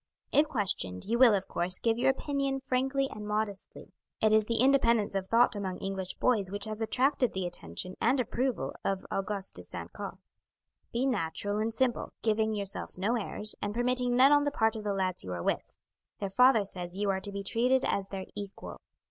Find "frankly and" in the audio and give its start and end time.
2.59-3.27